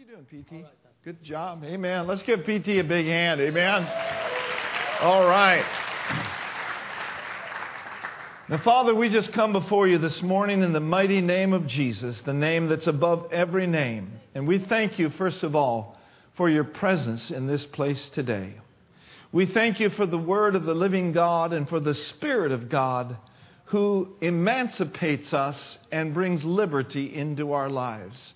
[0.00, 0.64] you doing, PT?
[1.04, 1.62] Good job.
[1.62, 2.06] Amen.
[2.06, 3.38] Let's give PT a big hand.
[3.38, 3.86] Amen.
[5.02, 5.66] All right.
[8.48, 12.18] Now, Father, we just come before you this morning in the mighty name of Jesus,
[12.22, 14.12] the name that's above every name.
[14.34, 15.98] And we thank you, first of all,
[16.34, 18.54] for your presence in this place today.
[19.32, 22.70] We thank you for the word of the living God and for the Spirit of
[22.70, 23.18] God
[23.66, 28.32] who emancipates us and brings liberty into our lives.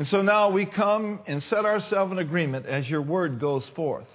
[0.00, 4.06] And so now we come and set ourselves in agreement as your word goes forth.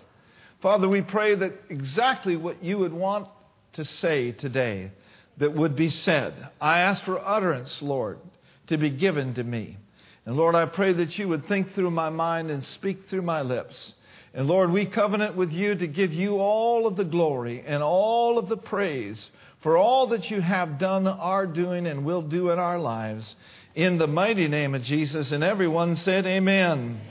[0.60, 3.28] Father, we pray that exactly what you would want
[3.74, 4.90] to say today
[5.38, 6.34] that would be said.
[6.60, 8.18] I ask for utterance, Lord,
[8.66, 9.78] to be given to me.
[10.26, 13.44] And Lord, I pray that you would think through my mind and speak through my
[13.44, 13.94] lips.
[14.34, 18.40] And Lord, we covenant with you to give you all of the glory and all
[18.40, 19.30] of the praise
[19.62, 23.36] for all that you have done, are doing, and will do in our lives.
[23.76, 25.34] In the mighty name of Jesus.
[25.34, 26.72] And everyone said, Amen.
[26.72, 27.02] Amen.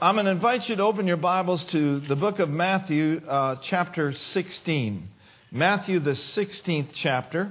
[0.00, 3.56] I'm going to invite you to open your Bibles to the book of Matthew, uh,
[3.60, 5.08] chapter 16.
[5.50, 7.50] Matthew, the 16th chapter.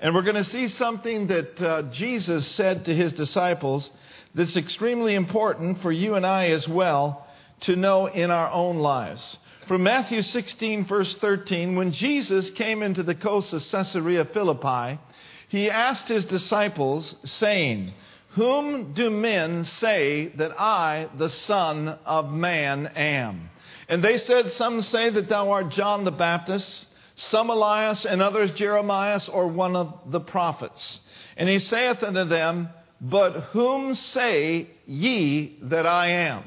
[0.00, 3.88] And we're going to see something that uh, Jesus said to his disciples
[4.34, 7.24] that's extremely important for you and I as well
[7.60, 9.38] to know in our own lives.
[9.68, 15.00] From Matthew 16, verse 13, when Jesus came into the coast of Caesarea Philippi,
[15.48, 17.92] he asked his disciples, saying,
[18.34, 23.50] Whom do men say that I, the Son of Man, am?
[23.88, 28.52] And they said, Some say that thou art John the Baptist, some Elias, and others
[28.52, 31.00] Jeremiah, or one of the prophets.
[31.36, 32.68] And he saith unto them,
[33.00, 36.44] But whom say ye that I am?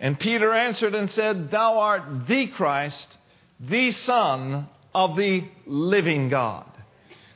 [0.00, 3.06] And Peter answered and said, Thou art the Christ,
[3.60, 6.66] the Son of the living God.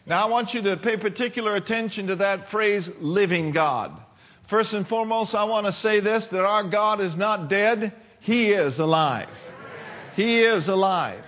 [0.07, 3.93] Now, I want you to pay particular attention to that phrase, living God.
[4.49, 8.51] First and foremost, I want to say this that our God is not dead, He
[8.51, 9.29] is alive.
[10.17, 11.23] He is alive.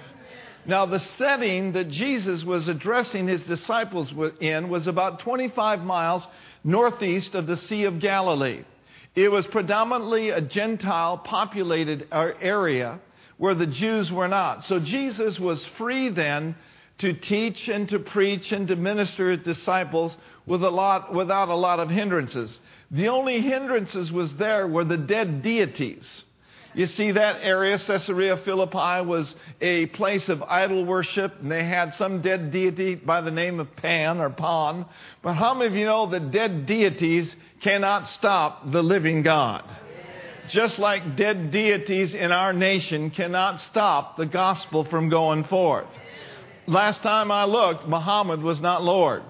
[0.66, 6.26] Now, the setting that Jesus was addressing his disciples in was about 25 miles
[6.64, 8.64] northeast of the Sea of Galilee.
[9.14, 13.00] It was predominantly a Gentile populated area
[13.38, 14.64] where the Jews were not.
[14.64, 16.54] So Jesus was free then
[16.98, 20.14] to teach and to preach and to minister to disciples
[20.46, 22.56] with a lot, without a lot of hindrances.
[22.90, 26.22] The only hindrances was there were the dead deities.
[26.72, 31.94] You see, that area, Caesarea Philippi, was a place of idol worship, and they had
[31.94, 34.86] some dead deity by the name of Pan or Pon.
[35.22, 39.64] But how many of you know that dead deities cannot stop the living God?
[40.48, 45.86] Just like dead deities in our nation cannot stop the gospel from going forth.
[46.66, 49.22] Last time I looked, Muhammad was not Lord.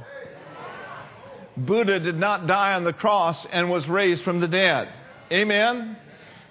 [1.57, 4.93] Buddha did not die on the cross and was raised from the dead.
[5.33, 5.97] Amen?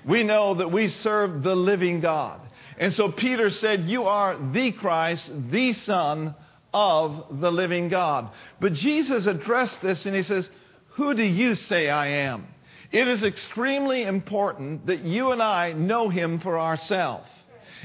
[0.06, 2.42] We know that we serve the living God.
[2.78, 6.36] And so Peter said, You are the Christ, the Son
[6.74, 8.30] of the living God.
[8.60, 10.48] But Jesus addressed this and he says,
[10.92, 12.48] Who do you say I am?
[12.92, 17.28] It is extremely important that you and I know him for ourselves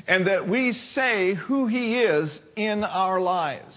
[0.06, 3.74] and that we say who he is in our lives.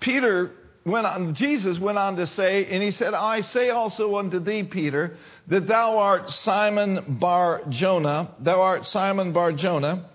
[0.00, 0.50] Peter
[0.84, 4.64] went on, Jesus went on to say, and he said, I say also unto thee,
[4.64, 5.16] Peter,
[5.48, 10.08] that thou art Simon Bar Jonah, thou art Simon Bar Jonah,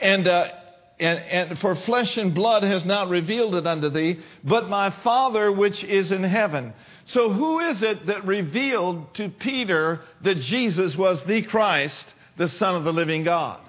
[0.00, 0.48] and, uh,
[1.00, 5.50] and, and for flesh and blood has not revealed it unto thee, but my Father
[5.50, 6.72] which is in heaven.
[7.06, 12.74] So who is it that revealed to Peter that Jesus was the Christ, the Son
[12.74, 13.60] of the living God?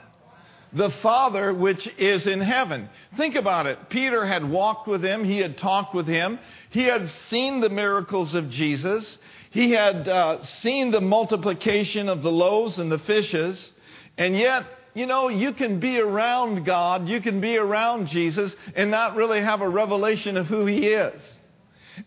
[0.73, 2.89] The Father which is in heaven.
[3.17, 3.89] Think about it.
[3.89, 8.35] Peter had walked with him, he had talked with him, he had seen the miracles
[8.35, 9.17] of Jesus,
[9.49, 13.71] he had uh, seen the multiplication of the loaves and the fishes,
[14.17, 18.91] and yet, you know, you can be around God, you can be around Jesus, and
[18.91, 21.33] not really have a revelation of who he is.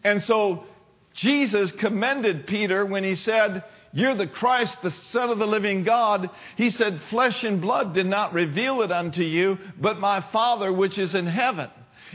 [0.04, 0.64] And so,
[1.14, 6.30] Jesus commended Peter when he said, you're the Christ, the Son of the living God.
[6.56, 10.98] He said, Flesh and blood did not reveal it unto you, but my Father which
[10.98, 11.68] is in heaven.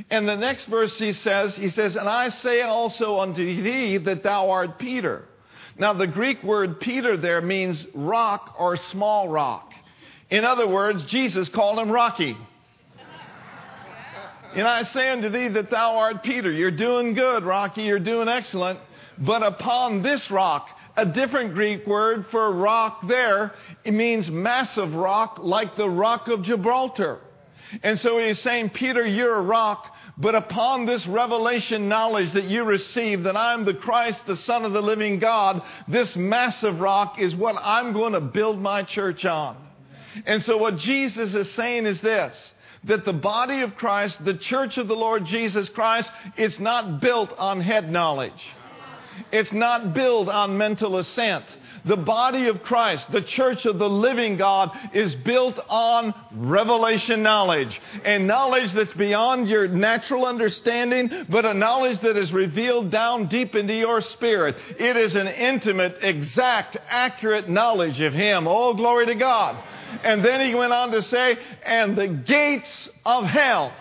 [0.09, 4.23] And the next verse he says, he says, And I say also unto thee that
[4.23, 5.25] thou art Peter.
[5.77, 9.71] Now the Greek word Peter there means rock or small rock.
[10.29, 12.35] In other words, Jesus called him Rocky.
[14.55, 16.51] And I say unto thee that thou art Peter.
[16.51, 17.83] You're doing good, Rocky.
[17.83, 18.79] You're doing excellent.
[19.19, 23.53] But upon this rock a different Greek word for rock there.
[23.85, 27.19] It means massive rock, like the rock of Gibraltar.
[27.83, 32.63] And so he's saying, Peter, you're a rock, But upon this revelation knowledge that you
[32.63, 37.35] receive that I'm the Christ, the Son of the living God, this massive rock is
[37.35, 39.55] what I'm going to build my church on.
[40.25, 42.35] And so what Jesus is saying is this
[42.83, 47.33] that the body of Christ, the church of the Lord Jesus Christ, it's not built
[47.37, 48.31] on head knowledge.
[49.31, 51.45] It's not built on mental assent.
[51.85, 57.79] The body of Christ, the church of the living God, is built on revelation knowledge.
[58.03, 63.55] And knowledge that's beyond your natural understanding, but a knowledge that is revealed down deep
[63.55, 64.57] into your spirit.
[64.77, 68.47] It is an intimate, exact, accurate knowledge of Him.
[68.47, 69.63] Oh, glory to God.
[70.03, 73.73] And then he went on to say, and the gates of hell,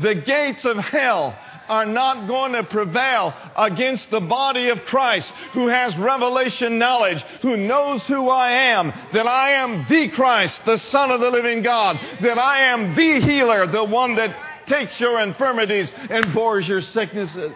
[0.00, 1.36] the gates of hell
[1.68, 7.56] are not going to prevail against the body of Christ who has revelation knowledge, who
[7.56, 11.98] knows who I am, that I am the Christ, the Son of the living God,
[12.22, 14.34] that I am the healer, the one that
[14.66, 17.52] takes your infirmities and bores your sicknesses.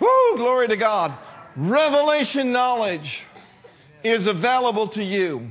[0.00, 1.16] Woo, glory to God.
[1.56, 3.20] Revelation knowledge
[4.02, 5.50] is available to you,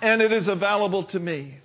[0.00, 1.58] and it is available to me.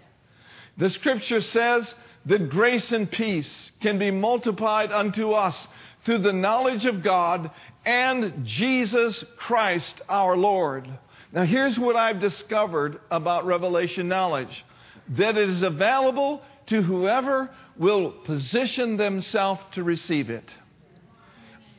[0.77, 1.93] The scripture says
[2.25, 5.67] that grace and peace can be multiplied unto us
[6.05, 7.51] through the knowledge of God
[7.85, 10.87] and Jesus Christ our Lord.
[11.31, 14.65] Now, here's what I've discovered about revelation knowledge
[15.09, 20.49] that it is available to whoever will position themselves to receive it.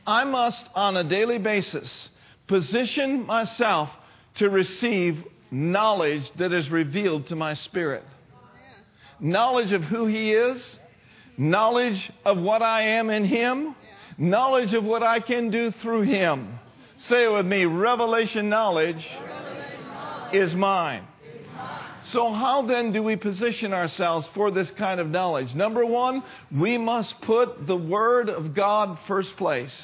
[0.05, 2.09] I must, on a daily basis,
[2.45, 3.89] position myself
[4.35, 8.03] to receive knowledge that is revealed to my spirit
[9.19, 10.77] knowledge of who He is,
[11.37, 13.75] knowledge of what I am in Him,
[14.17, 16.59] knowledge of what I can do through Him.
[16.97, 21.03] Say it with me revelation knowledge, revelation knowledge is, mine.
[21.03, 21.07] is mine.
[22.11, 25.55] So, how then do we position ourselves for this kind of knowledge?
[25.55, 26.23] Number one,
[26.55, 29.75] we must put the Word of God first place.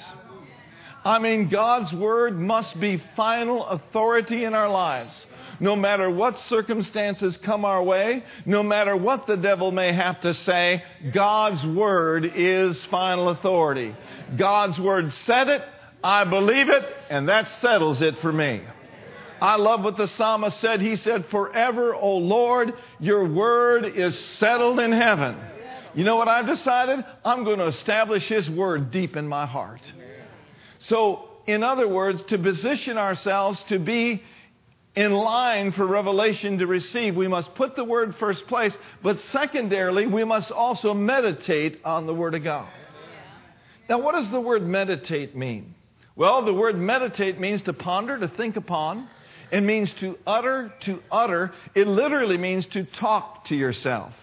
[1.04, 5.26] I mean, God's Word must be final authority in our lives
[5.62, 10.34] no matter what circumstances come our way, no matter what the devil may have to
[10.34, 13.96] say, God's word is final authority.
[14.38, 15.62] God's word said it,
[16.04, 18.64] I believe it, and that settles it for me.
[19.40, 20.82] I love what the psalmist said.
[20.82, 25.38] He said, Forever, O Lord, your word is settled in heaven.
[25.94, 27.06] You know what I've decided?
[27.24, 29.82] I'm going to establish his word deep in my heart.
[30.80, 34.24] So, in other words, to position ourselves to be
[34.96, 40.06] in line for revelation to receive, we must put the word first place, but secondarily,
[40.06, 42.68] we must also meditate on the word of God.
[43.90, 45.76] Now, what does the word meditate mean?
[46.16, 49.08] Well, the word meditate means to ponder, to think upon.
[49.52, 51.52] It means to utter, to utter.
[51.74, 54.14] It literally means to talk to yourself.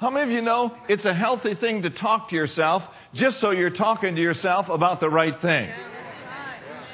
[0.00, 3.50] How many of you know it's a healthy thing to talk to yourself just so
[3.50, 5.70] you're talking to yourself about the right thing?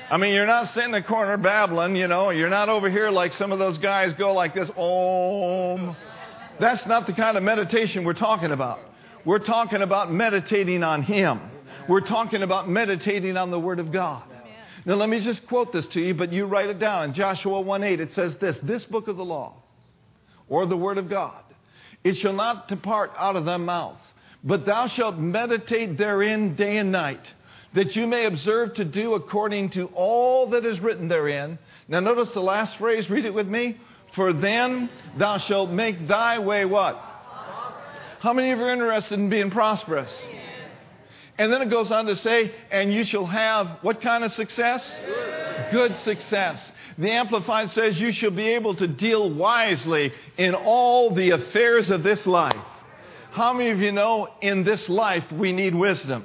[0.08, 2.30] I mean, you're not sitting in the corner babbling, you know.
[2.30, 5.96] You're not over here like some of those guys go like this, Om.
[6.60, 8.78] That's not the kind of meditation we're talking about.
[9.24, 11.40] We're talking about meditating on Him.
[11.88, 14.22] We're talking about meditating on the Word of God.
[14.84, 17.06] Now, let me just quote this to you, but you write it down.
[17.06, 19.54] In Joshua 1 8, it says this This book of the law,
[20.48, 21.42] or the Word of God,
[22.04, 23.98] it shall not depart out of thy mouth,
[24.44, 27.26] but thou shalt meditate therein day and night
[27.76, 31.58] that you may observe to do according to all that is written therein.
[31.88, 33.76] Now, notice the last phrase, read it with me.
[34.14, 36.96] For then thou shalt make thy way what?
[38.20, 40.10] How many of you are interested in being prosperous?
[41.36, 44.82] And then it goes on to say, and you shall have what kind of success?
[45.70, 46.58] Good success.
[46.96, 52.02] The Amplified says you shall be able to deal wisely in all the affairs of
[52.02, 52.56] this life.
[53.32, 56.24] How many of you know in this life we need wisdom?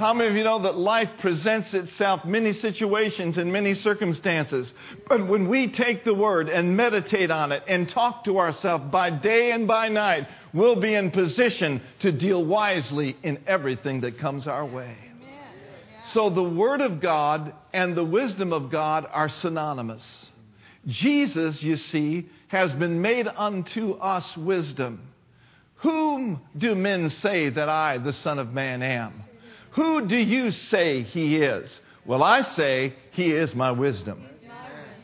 [0.00, 4.72] How many of you know that life presents itself many situations and many circumstances?
[5.06, 9.10] But when we take the word and meditate on it and talk to ourselves by
[9.10, 14.46] day and by night, we'll be in position to deal wisely in everything that comes
[14.46, 14.96] our way.
[16.14, 20.02] So the Word of God and the wisdom of God are synonymous.
[20.86, 25.02] Jesus, you see, has been made unto us wisdom.
[25.80, 29.24] Whom do men say that I, the Son of Man, am?
[29.72, 31.78] Who do you say he is?
[32.04, 34.26] Well, I say he is my wisdom.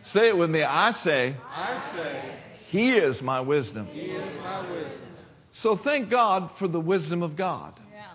[0.02, 0.62] Say it with me.
[0.62, 2.36] I say, I say
[2.68, 3.86] he is my wisdom.
[3.86, 5.00] He is my wisdom.
[5.52, 7.78] So thank God for the wisdom of God.
[7.92, 8.06] Yeah.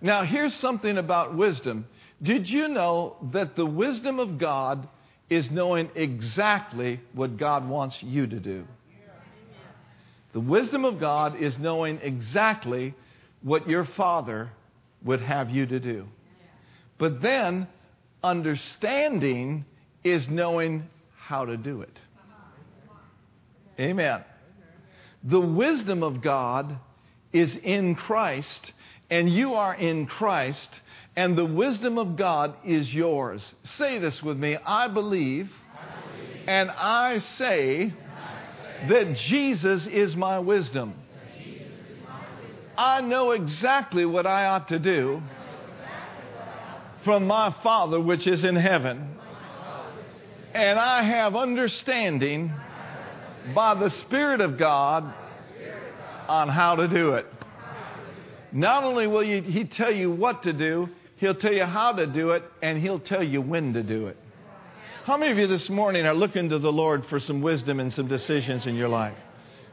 [0.00, 1.86] Now, here's something about wisdom.
[2.22, 4.88] Did you know that the wisdom of God
[5.30, 8.66] is knowing exactly what God wants you to do?
[10.32, 12.94] The wisdom of God is knowing exactly
[13.42, 14.50] what your Father
[15.04, 16.06] would have you to do.
[16.98, 17.68] But then,
[18.22, 19.64] understanding
[20.02, 22.00] is knowing how to do it.
[23.78, 24.24] Amen.
[25.24, 26.78] The wisdom of God
[27.32, 28.72] is in Christ,
[29.10, 30.68] and you are in Christ,
[31.14, 33.44] and the wisdom of God is yours.
[33.76, 35.50] Say this with me I believe,
[36.46, 37.92] and I say
[38.88, 40.94] that Jesus is my wisdom.
[42.78, 45.20] I know exactly what I ought to do
[47.02, 49.16] from my Father which is in heaven.
[50.54, 52.52] And I have understanding
[53.52, 55.12] by the Spirit of God
[56.28, 57.26] on how to do it.
[58.52, 62.30] Not only will He tell you what to do, He'll tell you how to do
[62.30, 64.16] it, and He'll tell you when to do it.
[65.02, 67.92] How many of you this morning are looking to the Lord for some wisdom and
[67.92, 69.16] some decisions in your life?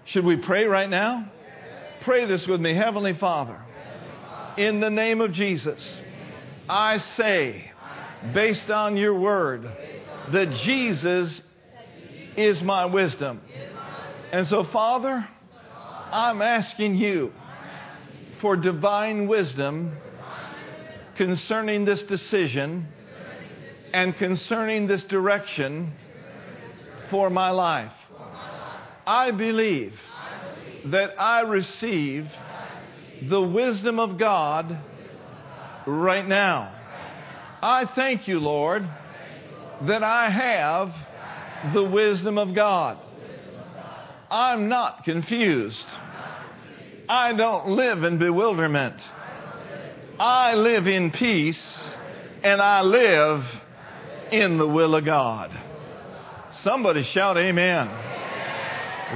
[0.05, 1.29] Should we pray right now?
[2.05, 2.75] Pray this with me.
[2.75, 3.59] Heavenly Father,
[4.57, 5.99] in the name of Jesus,
[6.69, 7.71] I say,
[8.31, 9.67] based on your word,
[10.31, 11.41] that Jesus
[12.37, 13.41] is my wisdom.
[14.31, 15.27] And so, Father,
[16.11, 17.33] I'm asking you
[18.39, 19.97] for divine wisdom
[21.17, 22.87] concerning this decision
[23.95, 25.91] and concerning this direction
[27.09, 27.93] for my life.
[29.07, 29.93] I believe
[30.85, 32.27] that I receive
[33.21, 34.77] the wisdom of God
[35.85, 36.73] right now.
[37.61, 38.87] I thank you, Lord,
[39.83, 42.99] that I have the wisdom of God.
[44.29, 45.85] I'm not confused.
[47.07, 48.95] I don't live in bewilderment.
[50.19, 51.91] I live in peace
[52.43, 53.43] and I live
[54.31, 55.51] in the will of God.
[56.61, 58.04] Somebody shout, Amen.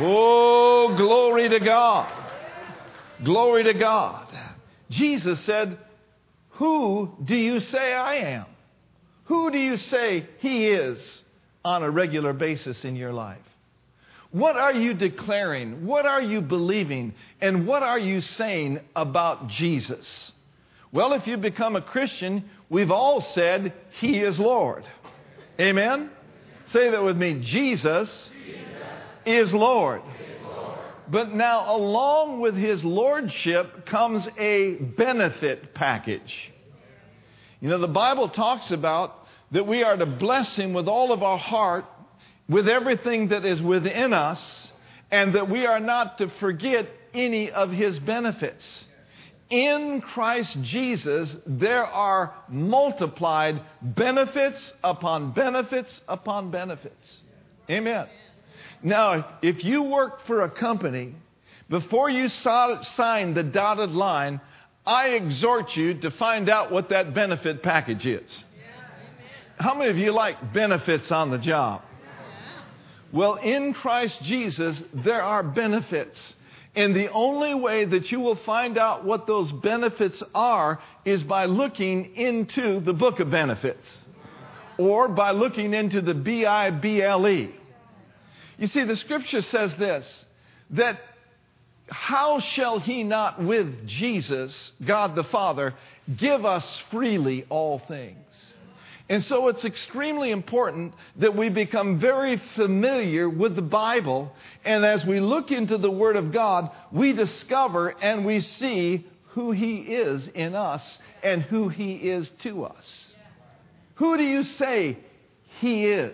[0.01, 2.09] Oh, glory to God.
[3.23, 4.27] Glory to God.
[4.89, 5.77] Jesus said,
[6.51, 8.45] Who do you say I am?
[9.25, 11.21] Who do you say He is
[11.65, 13.37] on a regular basis in your life?
[14.31, 15.85] What are you declaring?
[15.85, 17.13] What are you believing?
[17.41, 20.31] And what are you saying about Jesus?
[20.91, 24.85] Well, if you become a Christian, we've all said He is Lord.
[25.59, 26.09] Amen?
[26.67, 28.29] Say that with me Jesus,
[29.29, 30.01] is, Lord.
[31.07, 36.51] But now, along with His Lordship comes a benefit package.
[37.59, 39.15] You know, the Bible talks about
[39.51, 41.85] that we are to bless Him with all of our heart,
[42.47, 44.71] with everything that is within us,
[45.09, 48.85] and that we are not to forget any of His benefits.
[49.49, 57.21] In Christ Jesus, there are multiplied benefits upon benefits upon benefits.
[57.67, 58.07] Amen.
[58.81, 61.15] Now, if you work for a company,
[61.69, 64.41] before you sign the dotted line,
[64.85, 68.43] I exhort you to find out what that benefit package is.
[69.59, 71.81] How many of you like benefits on the job?
[73.11, 76.33] Well, in Christ Jesus, there are benefits.
[76.75, 81.45] And the only way that you will find out what those benefits are is by
[81.45, 84.05] looking into the book of benefits
[84.77, 87.53] or by looking into the B I B L E.
[88.59, 90.05] You see, the scripture says this
[90.71, 90.99] that
[91.87, 95.73] how shall he not with Jesus, God the Father,
[96.17, 98.17] give us freely all things?
[99.07, 104.31] And so it's extremely important that we become very familiar with the Bible.
[104.63, 109.51] And as we look into the Word of God, we discover and we see who
[109.51, 113.13] He is in us and who He is to us.
[113.95, 114.99] Who do you say
[115.59, 116.13] He is?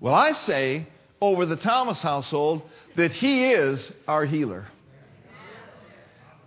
[0.00, 0.88] Well, I say
[1.22, 2.62] over the Thomas household
[2.96, 4.66] that He is our healer.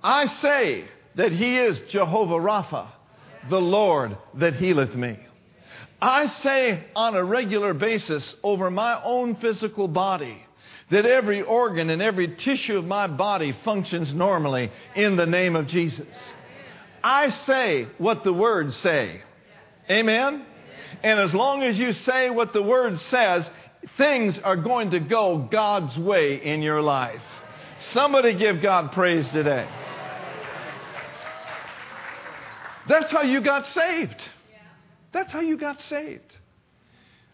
[0.04, 0.84] I say
[1.16, 2.90] that He is Jehovah Rapha,
[3.50, 5.18] the Lord that healeth me.
[6.02, 10.46] I say on a regular basis over my own physical body
[10.92, 15.68] that every organ and every tissue of my body functions normally in the name of
[15.68, 16.06] Jesus.
[17.02, 19.22] I say what the words say.
[19.90, 20.46] Amen?
[21.02, 23.50] And as long as you say what the word says,
[23.98, 27.22] things are going to go God's way in your life.
[27.80, 29.68] Somebody give God praise today.
[32.88, 34.22] That's how you got saved.
[35.12, 36.34] That's how you got saved.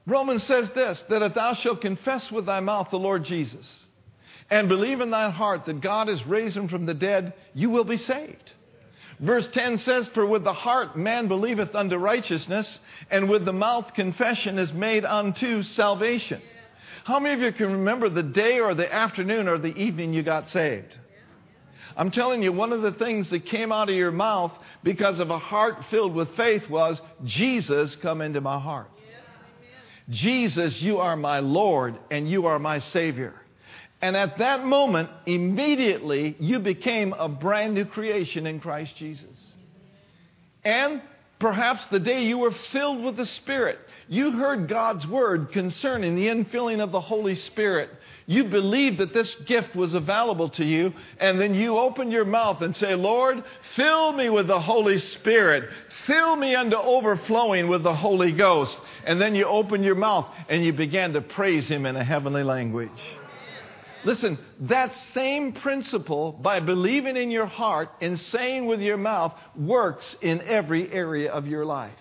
[0.07, 3.67] Romans says this that if thou shalt confess with thy mouth the Lord Jesus
[4.49, 7.83] and believe in thine heart that God has raised him from the dead, you will
[7.83, 8.53] be saved.
[9.21, 12.79] Verse 10 says, For with the heart man believeth unto righteousness,
[13.11, 16.41] and with the mouth confession is made unto salvation.
[17.03, 20.23] How many of you can remember the day or the afternoon or the evening you
[20.23, 20.97] got saved?
[21.95, 25.29] I'm telling you, one of the things that came out of your mouth because of
[25.29, 28.89] a heart filled with faith was, Jesus, come into my heart.
[30.09, 33.35] Jesus, you are my Lord and you are my Savior.
[34.01, 39.53] And at that moment, immediately, you became a brand new creation in Christ Jesus.
[40.63, 41.01] And
[41.39, 46.27] perhaps the day you were filled with the Spirit, you heard God's word concerning the
[46.27, 47.89] infilling of the Holy Spirit.
[48.25, 52.61] You believed that this gift was available to you, and then you open your mouth
[52.61, 53.43] and say, Lord,
[53.75, 55.69] fill me with the Holy Spirit.
[56.07, 58.79] Fill me unto overflowing with the Holy Ghost.
[59.05, 62.43] And then you open your mouth and you began to praise Him in a heavenly
[62.43, 62.89] language.
[64.03, 70.15] Listen, that same principle, by believing in your heart and saying with your mouth, works
[70.21, 71.93] in every area of your life.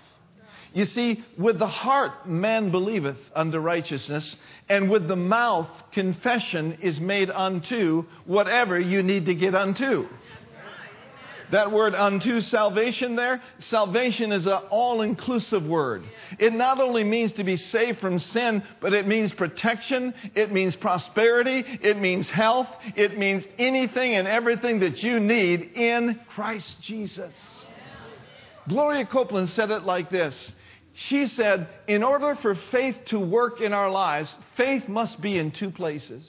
[0.72, 4.36] You see, with the heart man believeth unto righteousness,
[4.68, 10.08] and with the mouth confession is made unto whatever you need to get unto.
[11.52, 16.04] That word unto salvation there, salvation is an all inclusive word.
[16.38, 20.76] It not only means to be saved from sin, but it means protection, it means
[20.76, 27.34] prosperity, it means health, it means anything and everything that you need in Christ Jesus.
[28.68, 30.52] Gloria Copeland said it like this.
[30.92, 35.50] She said, in order for faith to work in our lives, faith must be in
[35.50, 36.22] two places.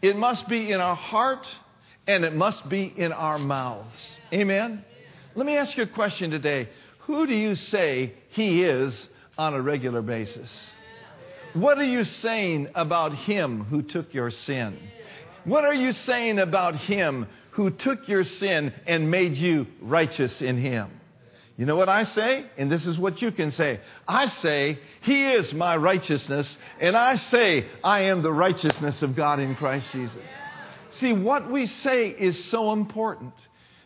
[0.00, 1.46] It must be in our heart
[2.06, 4.18] and it must be in our mouths.
[4.32, 4.84] Amen?
[5.34, 6.68] Let me ask you a question today.
[7.00, 9.06] Who do you say He is
[9.38, 10.50] on a regular basis?
[11.54, 14.78] What are you saying about Him who took your sin?
[15.44, 20.56] What are you saying about Him who took your sin and made you righteous in
[20.56, 20.90] Him?
[21.56, 22.46] You know what I say?
[22.56, 23.80] And this is what you can say.
[24.08, 29.38] I say, He is my righteousness, and I say, I am the righteousness of God
[29.38, 30.24] in Christ Jesus.
[30.92, 33.32] See, what we say is so important.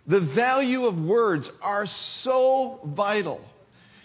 [0.06, 3.40] The value of words are so vital.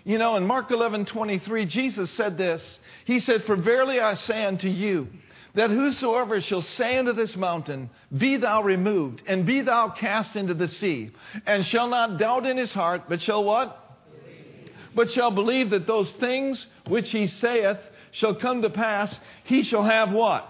[0.03, 2.62] You know, in Mark 11 23, Jesus said this.
[3.05, 5.08] He said, For verily I say unto you,
[5.53, 10.54] that whosoever shall say unto this mountain, Be thou removed, and be thou cast into
[10.54, 11.12] the sea,
[11.45, 13.99] and shall not doubt in his heart, but shall what?
[14.12, 14.71] Believe.
[14.95, 17.78] But shall believe that those things which he saith
[18.12, 20.47] shall come to pass, he shall have what?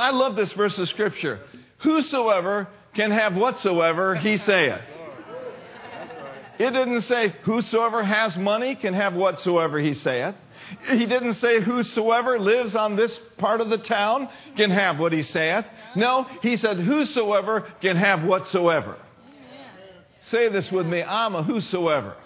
[0.00, 1.40] I love this verse of Scripture.
[1.78, 4.80] Whosoever can have whatsoever he saith.
[6.58, 10.34] It didn't say whosoever has money can have whatsoever he saith.
[10.88, 15.22] He didn't say whosoever lives on this part of the town can have what he
[15.22, 15.66] saith.
[15.96, 18.96] No, he said whosoever can have whatsoever.
[20.22, 22.16] Say this with me I'm a whosoever.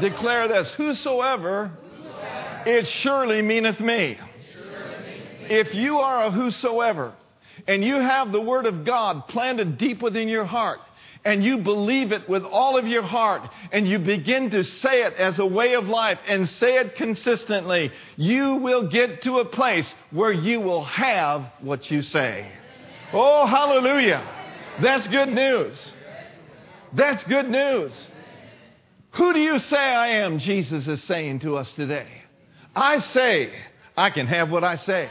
[0.00, 1.72] Declare this whosoever,
[2.66, 4.18] it surely meaneth me.
[5.50, 7.12] If you are a whosoever
[7.66, 10.80] and you have the Word of God planted deep within your heart,
[11.24, 15.14] and you believe it with all of your heart and you begin to say it
[15.14, 19.92] as a way of life and say it consistently, you will get to a place
[20.10, 22.50] where you will have what you say.
[23.12, 24.26] Oh, hallelujah.
[24.80, 25.92] That's good news.
[26.92, 27.92] That's good news.
[29.12, 30.38] Who do you say I am?
[30.38, 32.08] Jesus is saying to us today.
[32.76, 33.52] I say
[33.96, 35.08] I can have what I say.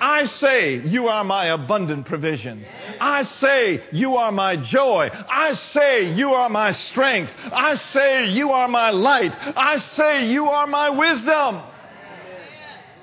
[0.00, 2.64] I say, You are my abundant provision.
[3.00, 5.10] I say, You are my joy.
[5.12, 7.32] I say, You are my strength.
[7.52, 9.32] I say, You are my light.
[9.56, 11.62] I say, You are my wisdom.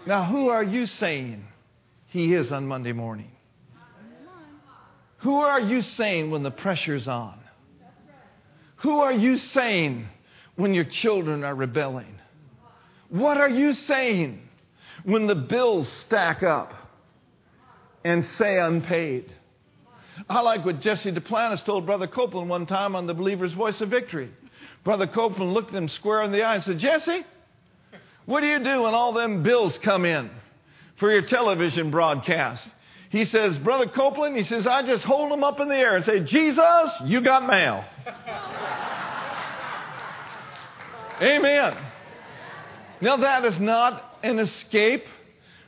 [0.06, 1.46] Now, who are you saying
[2.08, 3.32] He is on Monday morning?
[5.20, 7.40] Who are you saying when the pressure's on?
[8.78, 10.08] Who are you saying
[10.56, 12.16] when your children are rebelling?
[13.10, 14.49] What are you saying
[15.04, 16.74] when the bills stack up?
[18.04, 19.34] and say unpaid.
[20.30, 23.90] I like what Jesse Duplantis told Brother Copeland one time on the Believer's Voice of
[23.90, 24.30] Victory.
[24.84, 27.26] Brother Copeland looked him square in the eye and said, Jesse,
[28.26, 30.30] what do you do when all them bills come in
[30.98, 32.68] for your television broadcast?
[33.10, 36.06] He says, Brother Copeland, he says, I just hold them up in the air and
[36.06, 37.84] say, Jesus, you got mail.
[41.22, 41.76] Amen.
[43.02, 45.06] Now, that is not an escape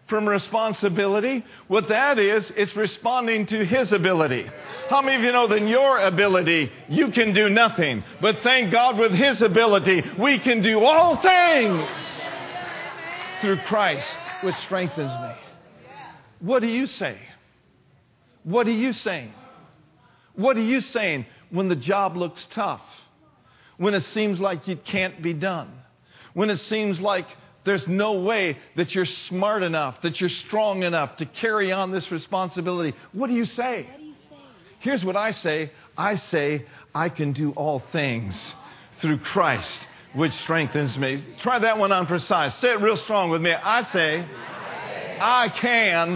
[0.07, 1.43] from responsibility.
[1.67, 4.45] What that is, it's responding to His ability.
[4.89, 8.03] How many of you know that your ability, you can do nothing?
[8.19, 11.87] But thank God with His ability, we can do all things
[13.39, 14.07] through Christ,
[14.43, 15.33] which strengthens me.
[16.41, 17.17] What do you say?
[18.43, 19.31] What are you saying?
[20.35, 22.81] What are you saying when the job looks tough?
[23.77, 25.71] When it seems like it can't be done?
[26.33, 27.27] When it seems like
[27.63, 32.11] there's no way that you're smart enough, that you're strong enough to carry on this
[32.11, 32.95] responsibility.
[33.13, 33.87] What do you say?
[34.79, 38.35] Here's what I say I say, I can do all things
[38.99, 39.69] through Christ,
[40.13, 41.23] which strengthens me.
[41.41, 42.55] Try that one on for size.
[42.55, 43.51] Say it real strong with me.
[43.51, 44.25] I say,
[45.19, 46.15] I can,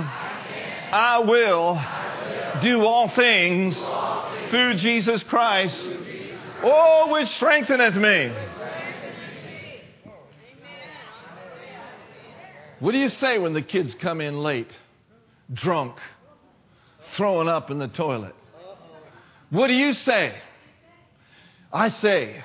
[0.92, 1.80] I will
[2.62, 3.76] do all things
[4.50, 5.80] through Jesus Christ.
[6.64, 8.34] Oh, which strengtheneth me.
[12.86, 14.70] What do you say when the kids come in late,
[15.52, 15.98] drunk,
[17.16, 18.36] throwing up in the toilet?
[19.50, 20.36] What do you say?
[21.74, 22.44] I say,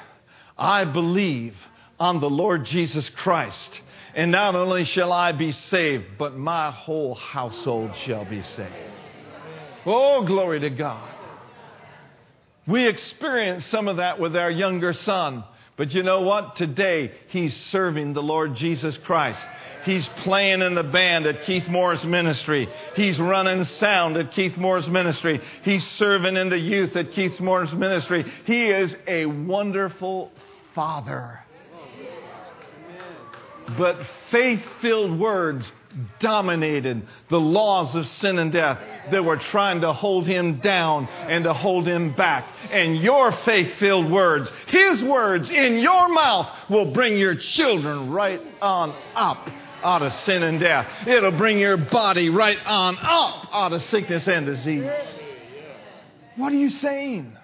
[0.57, 1.55] I believe
[1.99, 3.83] on the Lord Jesus Christ,
[4.15, 8.73] and not only shall I be saved, but my whole household shall be saved.
[9.85, 11.07] Oh, glory to God.
[12.67, 15.45] We experienced some of that with our younger son.
[15.81, 16.57] But you know what?
[16.57, 19.41] Today, he's serving the Lord Jesus Christ.
[19.87, 22.69] He's playing in the band at Keith Moore's ministry.
[22.97, 25.41] He's running sound at Keith Moore's ministry.
[25.63, 28.31] He's serving in the youth at Keith Moore's ministry.
[28.45, 30.31] He is a wonderful
[30.75, 31.41] father.
[33.79, 35.67] But faith filled words
[36.19, 38.79] dominated the laws of sin and death
[39.11, 42.49] that were trying to hold him down and to hold him back.
[42.71, 48.41] And your faith filled words, his words in your mouth, will bring your children right
[48.61, 49.49] on up
[49.83, 50.87] out of sin and death.
[51.07, 54.91] It'll bring your body right on up out of sickness and disease.
[56.37, 57.37] What are you saying?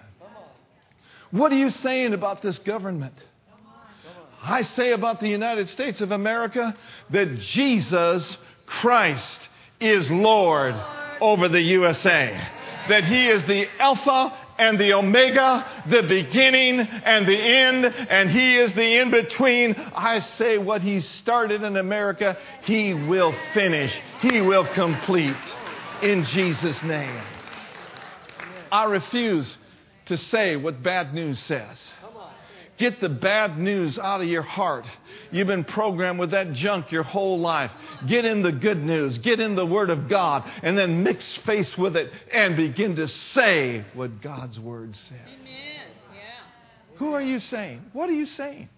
[1.31, 3.13] What are you saying about this government?
[4.41, 6.75] I say about the United States of America
[7.09, 9.39] that Jesus Christ
[9.79, 10.75] is Lord
[11.21, 12.47] over the USA.
[12.89, 18.57] That He is the Alpha and the Omega, the beginning and the end, and He
[18.57, 19.73] is the in between.
[19.73, 25.35] I say what He started in America, He will finish, He will complete
[26.01, 27.21] in Jesus' name.
[28.71, 29.57] I refuse
[30.07, 31.77] to say what bad news says.
[32.77, 34.85] Get the bad news out of your heart.
[35.31, 37.71] You've been programmed with that junk your whole life.
[38.07, 39.17] Get in the good news.
[39.17, 40.43] Get in the Word of God.
[40.61, 45.17] And then mix faith with it and begin to say what God's Word says.
[45.27, 45.87] Amen.
[46.13, 46.97] Yeah.
[46.97, 47.83] Who are you saying?
[47.93, 48.69] What are you saying?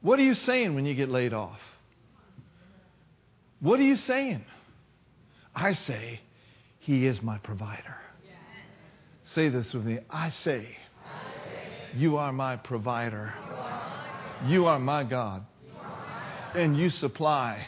[0.00, 1.60] What are you saying when you get laid off?
[3.60, 4.44] What are you saying?
[5.54, 6.20] I say,
[6.80, 7.96] He is my provider.
[9.34, 9.98] Say this with me.
[10.08, 10.66] I say,
[11.94, 13.32] you are my provider.
[14.46, 15.44] You are my God.
[16.54, 17.66] And you supply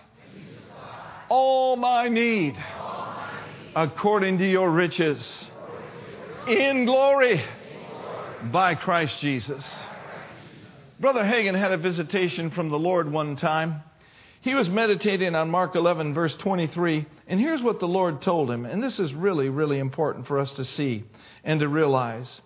[1.28, 2.56] all my need
[3.74, 5.48] according to your riches
[6.48, 7.42] in glory
[8.50, 9.64] by Christ Jesus.
[10.98, 13.82] Brother Hagin had a visitation from the Lord one time.
[14.42, 18.64] He was meditating on Mark 11, verse 23, and here's what the Lord told him.
[18.64, 21.04] And this is really, really important for us to see
[21.44, 22.40] and to realize.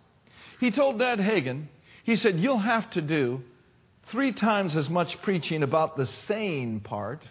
[0.60, 1.66] He told Dad Hagin,
[2.04, 3.42] he said, You'll have to do
[4.08, 7.22] three times as much preaching about the saying part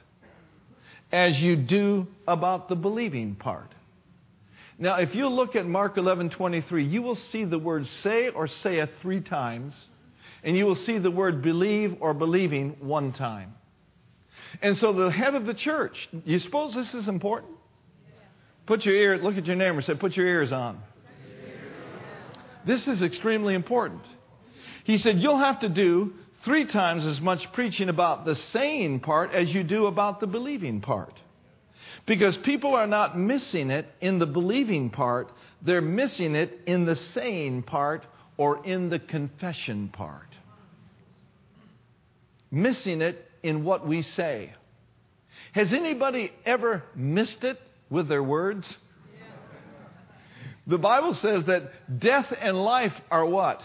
[1.11, 3.71] as you do about the believing part.
[4.79, 8.47] Now, if you look at Mark 11 23, you will see the word say or
[8.47, 9.75] saith three times,
[10.43, 13.53] and you will see the word believe or believing one time.
[14.61, 17.53] And so the head of the church, you suppose this is important?
[18.65, 20.79] Put your ear, look at your neighbor and say, put your ears on.
[22.65, 24.01] This is extremely important.
[24.83, 29.31] He said, You'll have to do three times as much preaching about the saying part
[29.31, 31.13] as you do about the believing part.
[32.05, 36.95] Because people are not missing it in the believing part, they're missing it in the
[36.95, 38.05] saying part
[38.37, 40.27] or in the confession part.
[42.51, 44.53] Missing it in what we say.
[45.53, 48.67] Has anybody ever missed it with their words?
[50.67, 53.61] The Bible says that death and life are what?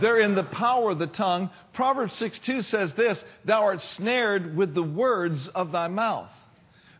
[0.00, 1.50] They're in the power of the tongue.
[1.74, 6.30] Proverbs 6 2 says this Thou art snared with the words of thy mouth.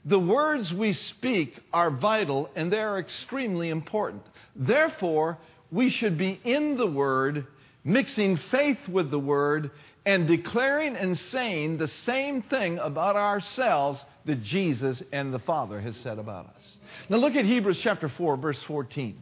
[0.05, 4.23] The words we speak are vital and they are extremely important.
[4.57, 5.39] Therefore,
[5.71, 7.47] we should be in the Word,
[7.85, 9.71] mixing faith with the Word,
[10.05, 15.97] and declaring and saying the same thing about ourselves that Jesus and the Father has
[15.99, 16.77] said about us.
[17.09, 19.17] Now look at Hebrews chapter 4, verse 14.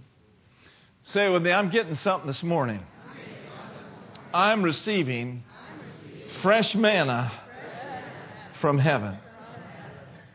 [1.04, 2.80] Say with me, I'm getting something this morning.
[4.32, 5.42] I'm receiving
[6.42, 7.32] fresh manna
[8.60, 9.18] from heaven.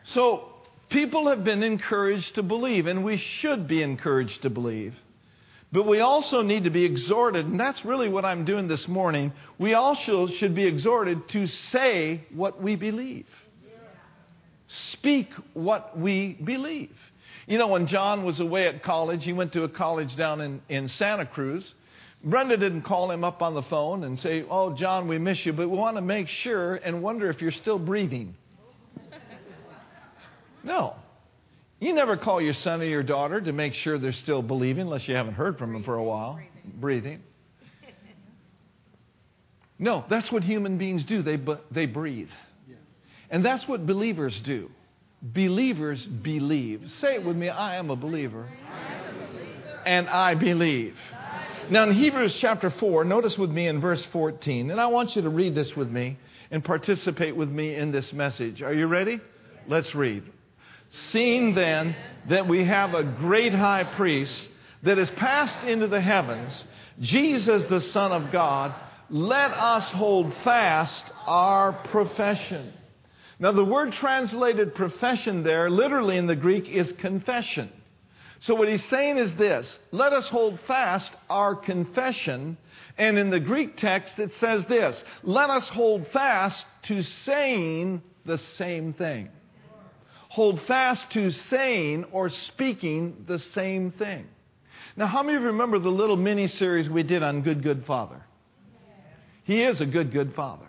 [0.04, 0.48] So,
[0.88, 4.94] people have been encouraged to believe, and we should be encouraged to believe.
[5.76, 9.34] But we also need to be exhorted, and that's really what I'm doing this morning.
[9.58, 13.26] We also should be exhorted to say what we believe,
[14.68, 16.96] speak what we believe.
[17.46, 20.62] You know, when John was away at college, he went to a college down in,
[20.70, 21.62] in Santa Cruz.
[22.24, 25.52] Brenda didn't call him up on the phone and say, Oh, John, we miss you,
[25.52, 28.34] but we want to make sure and wonder if you're still breathing.
[30.64, 30.96] No.
[31.78, 35.06] You never call your son or your daughter to make sure they're still believing unless
[35.06, 36.40] you haven't heard from them for a while.
[36.64, 37.22] Breathing.
[39.78, 41.22] No, that's what human beings do.
[41.22, 41.38] They,
[41.70, 42.30] they breathe.
[43.28, 44.70] And that's what believers do.
[45.20, 46.90] Believers believe.
[47.00, 48.48] Say it with me I am a believer.
[49.84, 50.96] And I believe.
[51.68, 55.22] Now, in Hebrews chapter 4, notice with me in verse 14, and I want you
[55.22, 56.16] to read this with me
[56.50, 58.62] and participate with me in this message.
[58.62, 59.20] Are you ready?
[59.66, 60.22] Let's read.
[60.96, 61.94] Seeing then
[62.28, 64.48] that we have a great high priest
[64.82, 66.64] that is passed into the heavens,
[67.00, 68.74] Jesus, the Son of God,
[69.10, 72.72] let us hold fast our profession.
[73.38, 77.70] Now, the word translated profession there, literally in the Greek, is confession.
[78.40, 82.56] So, what he's saying is this let us hold fast our confession.
[82.98, 88.38] And in the Greek text, it says this let us hold fast to saying the
[88.38, 89.28] same thing.
[90.36, 94.26] Hold fast to saying or speaking the same thing.
[94.94, 97.86] Now, how many of you remember the little mini series we did on Good, Good
[97.86, 98.20] Father?
[99.44, 100.66] He is a good, good Father.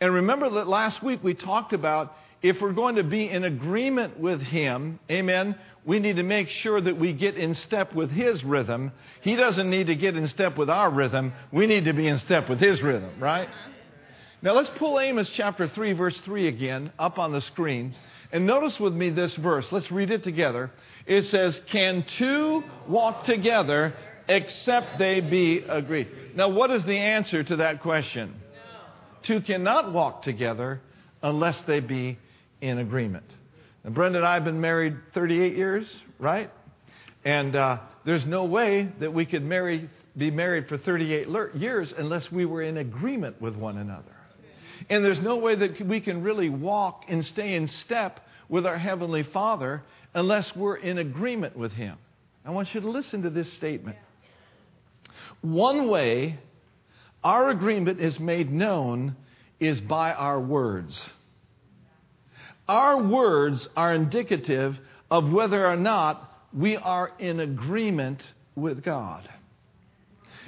[0.00, 4.18] And remember that last week we talked about if we're going to be in agreement
[4.18, 8.42] with Him, amen, we need to make sure that we get in step with His
[8.42, 8.90] rhythm.
[9.20, 11.34] He doesn't need to get in step with our rhythm.
[11.52, 13.48] We need to be in step with His rhythm, right?
[14.42, 17.94] Now let's pull Amos chapter 3, verse 3 again up on the screen.
[18.32, 19.70] And notice with me this verse.
[19.70, 20.70] Let's read it together.
[21.06, 23.94] It says, Can two walk together
[24.28, 26.08] except they be agreed?
[26.34, 28.34] Now, what is the answer to that question?
[29.22, 30.80] Two cannot walk together
[31.22, 32.18] unless they be
[32.60, 33.24] in agreement.
[33.84, 36.50] And Brenda and I have been married 38 years, right?
[37.24, 42.30] And uh, there's no way that we could marry, be married for 38 years unless
[42.30, 44.15] we were in agreement with one another.
[44.88, 48.78] And there's no way that we can really walk and stay in step with our
[48.78, 49.82] Heavenly Father
[50.14, 51.96] unless we're in agreement with Him.
[52.44, 53.96] I want you to listen to this statement.
[55.40, 56.38] One way
[57.24, 59.16] our agreement is made known
[59.58, 61.04] is by our words.
[62.68, 64.78] Our words are indicative
[65.10, 68.22] of whether or not we are in agreement
[68.54, 69.28] with God.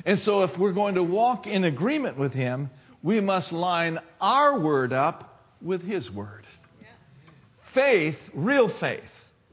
[0.05, 2.71] And so, if we're going to walk in agreement with Him,
[3.03, 6.47] we must line our word up with His word.
[7.75, 9.03] Faith, real faith,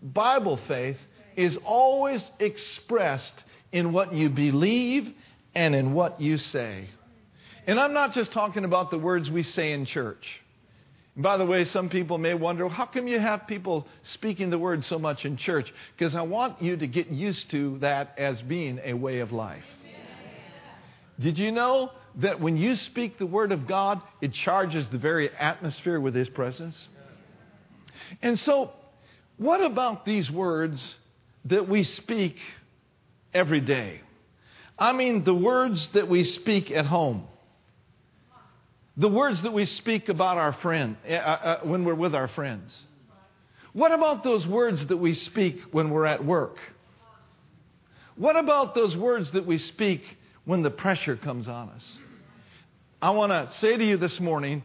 [0.02, 0.98] Bible faith,
[1.36, 3.34] is always expressed
[3.72, 5.14] in what you believe
[5.54, 6.88] and in what you say.
[7.68, 10.42] And I'm not just talking about the words we say in church.
[11.18, 14.84] by the way, some people may wonder, how come you have people speaking the word
[14.86, 15.74] so much in church?
[15.98, 19.64] Because I want you to get used to that as being a way of life.
[21.20, 25.30] Did you know that when you speak the word of God, it charges the very
[25.30, 26.76] atmosphere with His presence?
[28.22, 28.72] And so,
[29.38, 30.84] what about these words
[31.46, 32.38] that we speak
[33.34, 34.02] every day?
[34.78, 37.28] I mean, the words that we speak at home.
[38.98, 42.74] The words that we speak about our friend uh, uh, when we're with our friends.
[43.74, 46.58] What about those words that we speak when we're at work?
[48.16, 50.02] What about those words that we speak
[50.46, 51.84] when the pressure comes on us?
[53.02, 54.64] I want to say to you this morning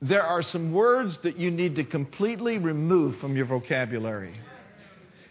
[0.00, 4.34] there are some words that you need to completely remove from your vocabulary.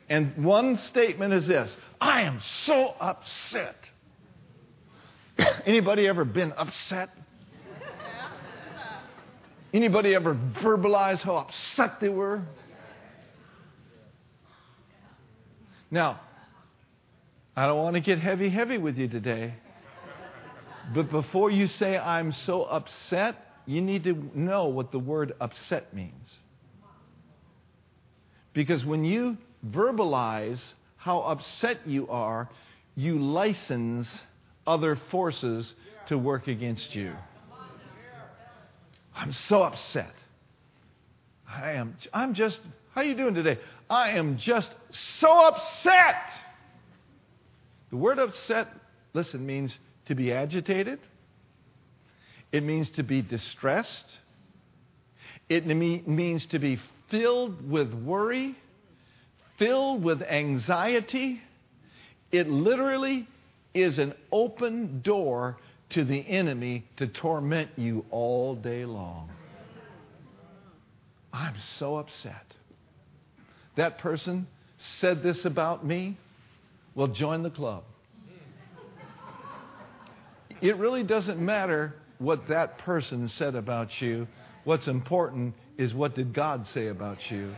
[0.10, 3.76] And one statement is this I am so upset.
[5.66, 7.10] Anybody ever been upset?
[9.74, 12.44] Anybody ever verbalize how upset they were?
[15.90, 16.22] Now,
[17.56, 19.56] I don't want to get heavy, heavy with you today.
[20.94, 25.94] But before you say, I'm so upset, you need to know what the word upset
[25.94, 26.30] means.
[28.54, 30.60] Because when you verbalize
[30.98, 32.50] how upset you are,
[32.96, 34.08] you license
[34.68, 35.74] other forces
[36.08, 37.14] to work against you.
[39.16, 40.14] I'm so upset.
[41.48, 42.60] I am I'm just
[42.94, 43.60] how you doing today?
[43.90, 46.16] I am just so upset.
[47.90, 48.68] The word upset,
[49.14, 51.00] listen, means to be agitated.
[52.52, 54.06] It means to be distressed.
[55.50, 58.56] It means to be filled with worry,
[59.58, 61.42] filled with anxiety.
[62.32, 63.28] It literally
[63.74, 65.58] is an open door
[65.92, 69.30] to the enemy to torment you all day long.
[71.32, 72.46] I'm so upset.
[73.76, 74.48] That person
[75.00, 76.18] said this about me,
[76.94, 77.84] well, join the club.
[80.64, 84.30] It really doesn't matter what that person said about you.
[84.64, 87.54] What's important is what did God say about you?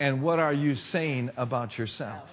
[0.00, 2.24] And what are you saying about yourself?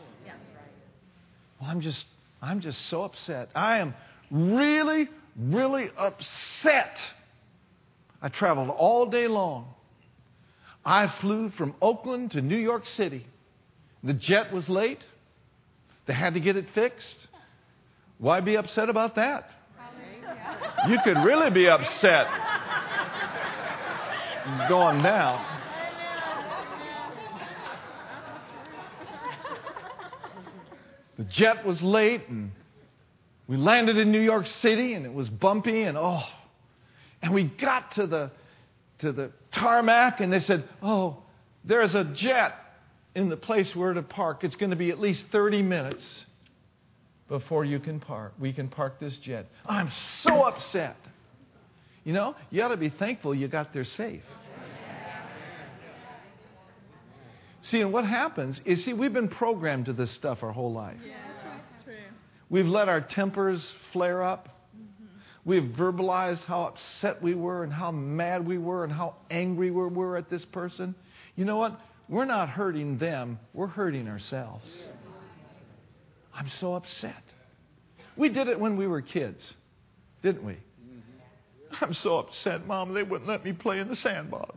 [1.62, 2.04] Well, I'm just
[2.42, 3.50] I'm just so upset.
[3.54, 3.94] I am
[4.32, 6.98] really, really upset.
[8.20, 9.76] I traveled all day long.
[10.84, 13.28] I flew from Oakland to New York City.
[14.04, 15.04] The jet was late.
[16.08, 17.28] They had to get it fixed.
[18.18, 19.52] Why be upset about that?
[20.90, 22.28] You could really be upset
[24.68, 25.46] going down.
[31.18, 32.52] The jet was late and
[33.48, 36.24] we landed in New York City and it was bumpy and oh.
[37.22, 38.32] And we got to the
[39.00, 41.24] to the tarmac and they said, "Oh,
[41.64, 42.56] there's a jet
[43.16, 44.44] in the place where to park.
[44.44, 46.04] It's going to be at least 30 minutes
[47.34, 48.32] before you can park.
[48.38, 50.98] We can park this jet." I'm so upset.
[52.04, 54.24] You know, you ought to be thankful you got there safe.
[57.64, 60.98] See, and what happens is, see, we've been programmed to this stuff our whole life.
[61.04, 61.96] Yeah, that's true.
[62.50, 64.50] We've let our tempers flare up.
[64.76, 65.06] Mm-hmm.
[65.46, 69.88] We've verbalized how upset we were and how mad we were and how angry we
[69.88, 70.94] were at this person.
[71.38, 71.80] You know what?
[72.10, 74.70] We're not hurting them, we're hurting ourselves.
[76.36, 77.24] I'm so upset.
[78.16, 79.54] We did it when we were kids,
[80.22, 80.58] didn't we?
[81.82, 84.56] I'm so upset, Mom, they wouldn't let me play in the sandbox.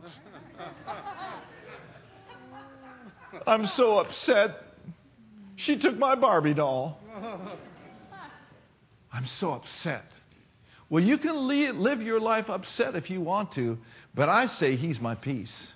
[3.45, 4.63] I'm so upset.
[5.55, 6.99] She took my Barbie doll.
[9.11, 10.03] I'm so upset.
[10.89, 13.77] Well, you can live your life upset if you want to,
[14.13, 15.73] but I say He's my peace.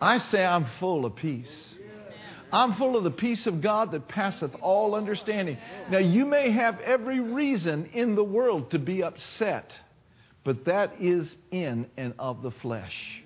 [0.00, 1.74] I say I'm full of peace.
[2.52, 5.56] I'm full of the peace of God that passeth all understanding.
[5.90, 9.72] Now, you may have every reason in the world to be upset,
[10.44, 13.22] but that is in and of the flesh.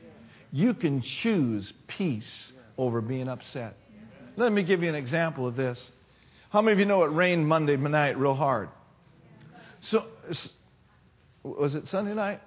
[0.53, 3.77] You can choose peace over being upset.
[4.37, 5.91] Let me give you an example of this.
[6.51, 8.69] How many of you know it rained Monday night real hard?
[9.81, 10.07] So,
[11.43, 12.41] was it Sunday night?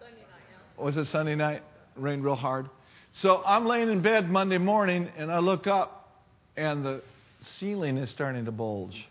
[0.77, 1.61] Was it Sunday night?
[1.95, 2.69] Rained real hard.
[3.13, 5.98] So I'm laying in bed Monday morning and I look up
[6.59, 7.01] and the
[7.57, 9.07] ceiling is starting to bulge.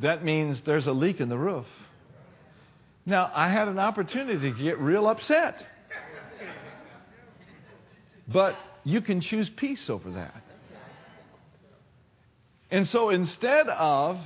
[0.00, 1.66] That means there's a leak in the roof.
[3.04, 5.66] Now, I had an opportunity to get real upset.
[8.28, 10.42] But you can choose peace over that.
[12.70, 14.18] And so instead of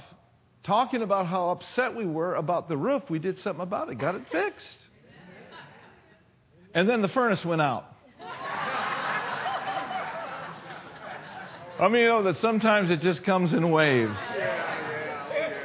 [0.63, 4.15] talking about how upset we were about the roof, we did something about it, got
[4.15, 4.79] it fixed.
[6.75, 7.96] And then the furnace went out.
[11.79, 14.19] I mean, you know that sometimes it just comes in waves.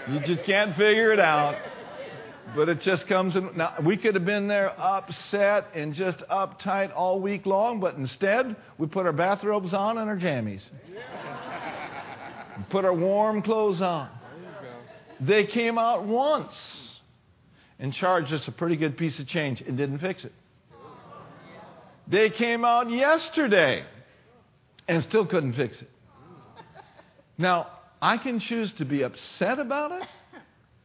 [0.10, 1.56] You just can't figure it out.
[2.54, 3.52] But it just comes in.
[3.56, 8.58] Now, we could have been there upset and just uptight all week long, but instead,
[8.78, 10.62] we put our bathrobes on and our jammies.
[12.69, 14.10] put our warm clothes on.
[15.21, 16.54] They came out once
[17.80, 20.34] and charged us a pretty good piece of change and didn't fix it.
[22.08, 23.86] They came out yesterday
[24.89, 25.89] and still couldn't fix it.
[27.41, 30.08] Now, I can choose to be upset about it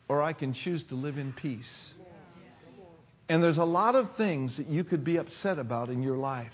[0.08, 1.92] or I can choose to live in peace.
[3.28, 6.52] And there's a lot of things that you could be upset about in your life,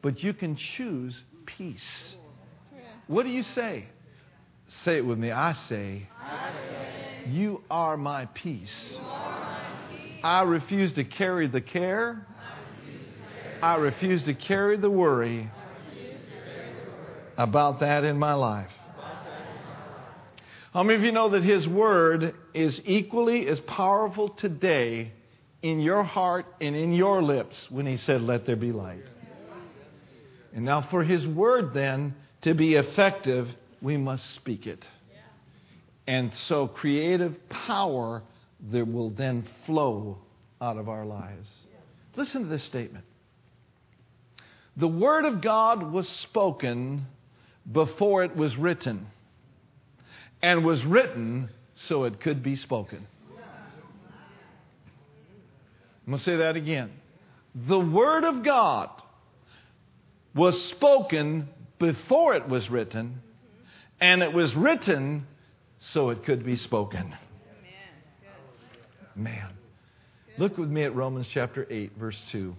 [0.00, 2.16] but you can choose peace.
[3.06, 3.86] What do you say?
[4.84, 5.30] Say it with me.
[5.30, 6.08] I say,
[7.28, 8.92] You are my peace.
[10.24, 12.26] I refuse to carry the care.
[13.62, 15.48] I refuse to carry the worry
[17.36, 18.72] about that in my life.
[20.72, 25.12] How many of you know that His Word is equally as powerful today
[25.60, 29.04] in your heart and in your lips when He said, Let there be light?
[30.54, 33.48] And now, for His Word then to be effective,
[33.82, 34.82] we must speak it.
[36.06, 38.22] And so, creative power
[38.70, 40.18] that will then flow
[40.58, 41.48] out of our lives.
[42.16, 43.04] Listen to this statement.
[44.78, 47.06] The Word of God was spoken
[47.70, 49.06] before it was written
[50.42, 53.06] and was written so it could be spoken.
[56.04, 56.90] I'm going to say that again.
[57.54, 58.90] The Word of God
[60.34, 63.22] was spoken before it was written,
[64.00, 65.26] and it was written
[65.78, 67.14] so it could be spoken.
[69.14, 69.48] Man.
[70.38, 72.56] Look with me at Romans chapter 8, verse 2.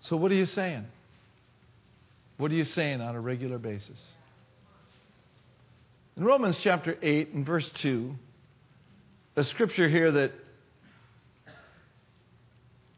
[0.00, 0.86] So, what are you saying?
[2.40, 4.02] What are you saying on a regular basis?
[6.16, 8.14] In Romans chapter 8 and verse 2,
[9.36, 10.32] a scripture here that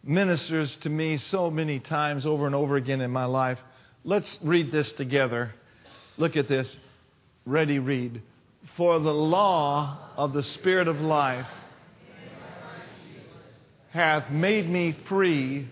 [0.05, 3.59] ministers to me so many times over and over again in my life.
[4.05, 5.53] Let's read this together.
[6.19, 6.77] Look at this.
[7.45, 8.23] Ready, read.
[8.77, 11.49] For the law of the Spirit of life
[13.91, 15.69] hath made me free.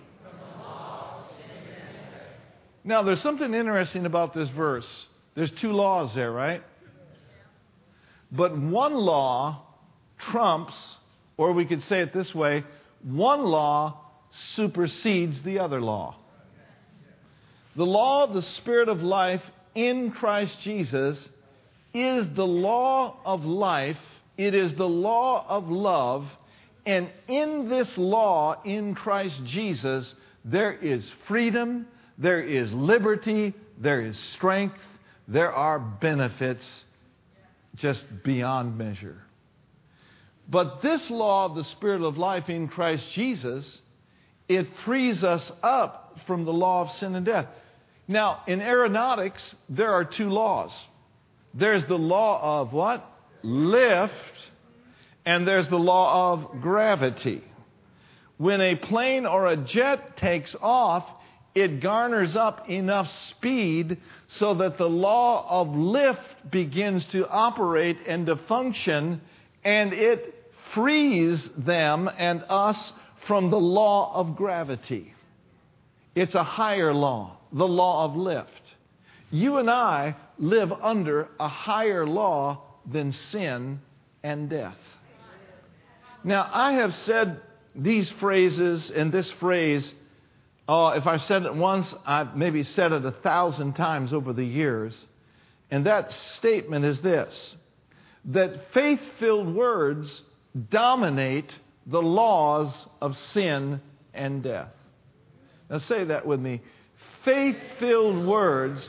[2.91, 5.07] Now, there's something interesting about this verse.
[5.36, 6.61] There's two laws there, right?
[8.32, 9.62] But one law
[10.18, 10.74] trumps,
[11.36, 12.64] or we could say it this way
[13.05, 13.97] one law
[14.57, 16.16] supersedes the other law.
[17.76, 19.43] The law of the Spirit of life
[19.76, 21.28] in Christ Jesus
[21.95, 24.01] is the law of life,
[24.36, 26.26] it is the law of love,
[26.84, 30.12] and in this law in Christ Jesus,
[30.45, 31.86] there is freedom,
[32.21, 34.79] there is liberty, there is strength,
[35.27, 36.85] there are benefits
[37.77, 39.23] just beyond measure.
[40.49, 43.81] But this law of the Spirit of life in Christ Jesus,
[44.49, 47.47] it frees us up from the law of sin and death.
[48.07, 50.73] Now, in aeronautics, there are two laws.
[51.55, 53.05] There's the law of what?
[53.43, 54.12] Lift,
[55.25, 57.43] and there's the law of gravity.
[58.37, 61.05] When a plane or a jet takes off,
[61.55, 63.98] it garners up enough speed
[64.28, 69.20] so that the law of lift begins to operate and to function,
[69.64, 70.34] and it
[70.72, 72.92] frees them and us
[73.26, 75.12] from the law of gravity.
[76.14, 78.51] It's a higher law, the law of lift.
[79.30, 83.80] You and I live under a higher law than sin
[84.22, 84.76] and death.
[86.24, 87.40] Now, I have said
[87.74, 89.94] these phrases and this phrase,
[90.71, 94.45] oh, if I've said it once, I've maybe said it a thousand times over the
[94.45, 95.05] years.
[95.68, 97.55] And that statement is this
[98.27, 100.23] that faith filled words
[100.71, 101.51] dominate
[101.87, 103.81] the laws of sin
[104.14, 104.68] and death.
[105.68, 106.61] Now, say that with me.
[107.25, 108.89] Faith filled words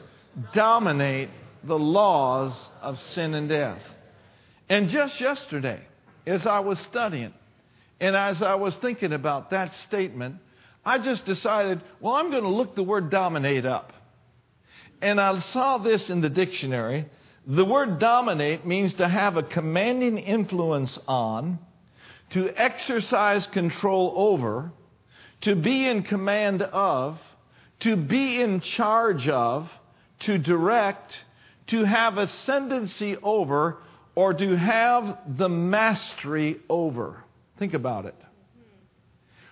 [0.54, 1.30] dominate
[1.64, 3.82] the laws of sin and death.
[4.70, 5.82] And just yesterday,
[6.28, 7.34] as I was studying
[8.00, 10.36] and as I was thinking about that statement,
[10.86, 13.94] I just decided, well, I'm going to look the word dominate up.
[15.02, 17.08] And I saw this in the dictionary.
[17.46, 21.60] The word dominate means to have a commanding influence on,
[22.32, 24.72] to exercise control over,
[25.42, 27.20] to be in command of,
[27.82, 29.70] to be in charge of,
[30.20, 31.16] to direct,
[31.68, 33.78] to have ascendancy over,
[34.14, 37.24] or to have the mastery over.
[37.58, 38.16] Think about it.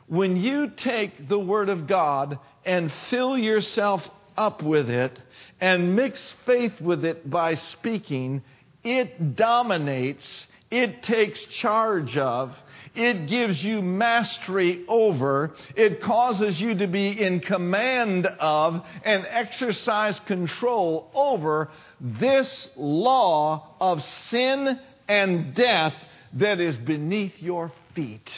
[0.10, 4.02] When you take the Word of God and fill yourself
[4.36, 5.20] up with it
[5.62, 8.42] and mix faith with it by speaking,
[8.84, 12.56] it dominates, it takes charge of,
[12.96, 15.54] it gives you mastery over.
[15.76, 21.70] It causes you to be in command of and exercise control over
[22.02, 25.94] this law of sin and death
[26.34, 28.30] that is beneath your feet.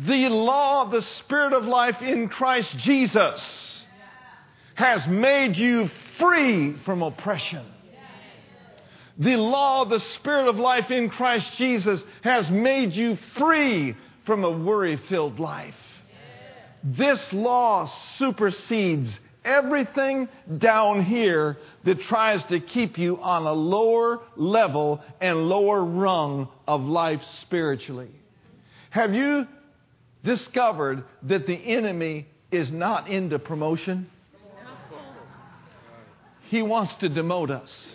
[0.00, 3.82] The law of the Spirit of life in Christ Jesus
[4.74, 7.66] has made you free from oppression.
[9.18, 14.44] The law of the Spirit of life in Christ Jesus has made you free from
[14.44, 15.74] a worry filled life.
[16.82, 17.86] This law
[18.16, 20.28] supersedes everything
[20.58, 26.82] down here that tries to keep you on a lower level and lower rung of
[26.82, 28.10] life spiritually.
[28.90, 29.46] Have you
[30.24, 34.08] discovered that the enemy is not into promotion?
[36.48, 37.94] He wants to demote us.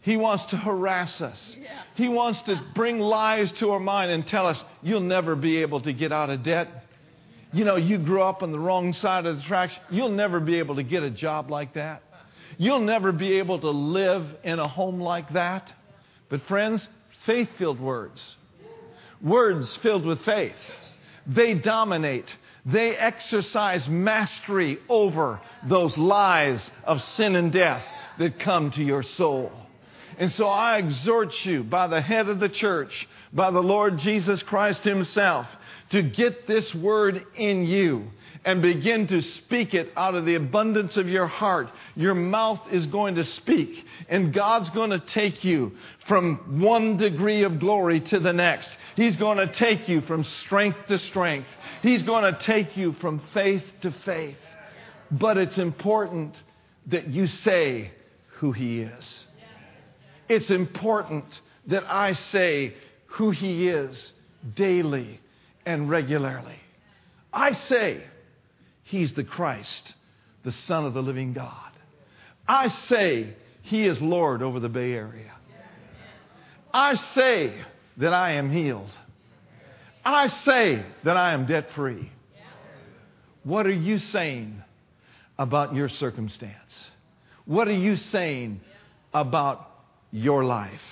[0.00, 1.56] He wants to harass us.
[1.94, 5.80] He wants to bring lies to our mind and tell us, you'll never be able
[5.82, 6.68] to get out of debt.
[7.52, 9.74] You know, you grew up on the wrong side of the tracks.
[9.90, 12.02] You'll never be able to get a job like that.
[12.56, 15.70] You'll never be able to live in a home like that.
[16.30, 16.86] But, friends,
[17.26, 18.36] faith filled words,
[19.20, 20.56] words filled with faith,
[21.34, 22.26] they dominate.
[22.66, 27.84] They exercise mastery over those lies of sin and death
[28.18, 29.52] that come to your soul.
[30.18, 34.42] And so I exhort you by the head of the church, by the Lord Jesus
[34.42, 35.46] Christ Himself,
[35.90, 38.10] to get this word in you
[38.44, 41.68] and begin to speak it out of the abundance of your heart.
[41.94, 45.72] Your mouth is going to speak, and God's going to take you
[46.08, 48.70] from one degree of glory to the next.
[48.96, 51.48] He's going to take you from strength to strength.
[51.82, 54.36] He's going to take you from faith to faith.
[55.10, 56.34] But it's important
[56.86, 57.90] that you say
[58.38, 59.24] who He is.
[60.28, 61.24] It's important
[61.66, 62.74] that I say
[63.06, 64.12] who He is
[64.54, 65.20] daily
[65.66, 66.56] and regularly.
[67.32, 68.02] I say,
[68.90, 69.94] He's the Christ,
[70.42, 71.70] the Son of the living God.
[72.48, 75.30] I say, He is Lord over the Bay Area.
[76.74, 77.54] I say
[77.98, 78.90] that I am healed.
[80.04, 82.10] I say that I am debt free.
[83.44, 84.60] What are you saying
[85.38, 86.86] about your circumstance?
[87.44, 88.60] What are you saying
[89.14, 89.70] about
[90.10, 90.82] your life?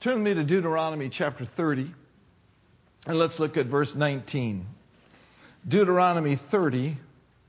[0.00, 1.90] Turn with me to Deuteronomy chapter 30,
[3.06, 4.66] and let's look at verse 19.
[5.68, 6.96] Deuteronomy 30,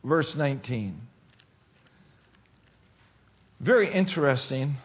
[0.03, 0.99] verse 19.
[3.59, 4.75] Very interesting.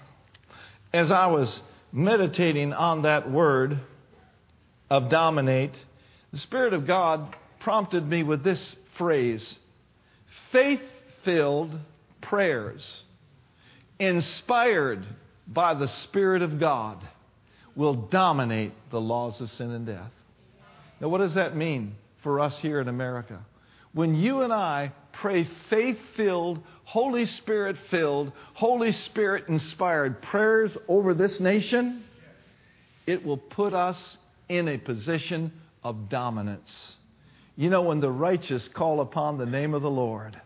[0.92, 1.60] As I was
[1.92, 3.78] meditating on that word
[4.90, 5.74] of dominate,
[6.32, 9.58] the Spirit of God prompted me with this phrase
[10.50, 10.82] faith
[11.24, 11.78] filled
[12.20, 13.02] prayers,
[13.98, 15.06] inspired
[15.46, 16.98] by the Spirit of God,
[17.74, 20.10] will dominate the laws of sin and death.
[21.00, 21.94] Now, what does that mean?
[22.22, 23.44] For us here in America.
[23.92, 31.14] When you and I pray faith filled, Holy Spirit filled, Holy Spirit inspired prayers over
[31.14, 32.04] this nation,
[33.06, 34.16] it will put us
[34.48, 35.52] in a position
[35.84, 36.96] of dominance.
[37.56, 40.40] You know, when the righteous call upon the name of the Lord,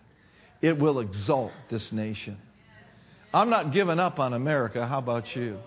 [0.60, 2.38] it will exalt this nation.
[3.32, 4.86] I'm not giving up on America.
[4.86, 5.58] How about you?